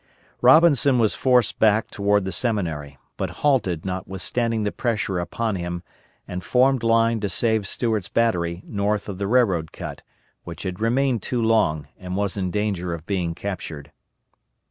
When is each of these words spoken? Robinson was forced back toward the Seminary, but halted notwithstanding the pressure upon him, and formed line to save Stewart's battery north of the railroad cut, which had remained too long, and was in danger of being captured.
Robinson 0.41 0.97
was 0.97 1.13
forced 1.13 1.59
back 1.59 1.91
toward 1.91 2.25
the 2.25 2.31
Seminary, 2.31 2.97
but 3.17 3.29
halted 3.45 3.85
notwithstanding 3.85 4.63
the 4.63 4.71
pressure 4.71 5.19
upon 5.19 5.57
him, 5.57 5.83
and 6.27 6.43
formed 6.43 6.81
line 6.81 7.19
to 7.19 7.29
save 7.29 7.67
Stewart's 7.67 8.09
battery 8.09 8.63
north 8.65 9.07
of 9.07 9.19
the 9.19 9.27
railroad 9.27 9.71
cut, 9.71 10.01
which 10.43 10.63
had 10.63 10.79
remained 10.79 11.21
too 11.21 11.39
long, 11.43 11.87
and 11.99 12.15
was 12.15 12.35
in 12.35 12.49
danger 12.49 12.95
of 12.95 13.05
being 13.05 13.35
captured. 13.35 13.91